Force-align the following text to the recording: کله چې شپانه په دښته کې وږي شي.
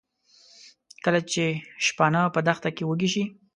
کله 1.03 1.21
چې 1.31 1.43
شپانه 1.85 2.21
په 2.33 2.39
دښته 2.47 2.69
کې 2.75 2.83
وږي 2.87 3.09
شي. 3.13 3.23